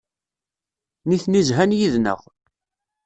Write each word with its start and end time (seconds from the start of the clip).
Nitni 1.09 1.41
zhan 1.47 1.71
yid-neɣ. 1.77 2.19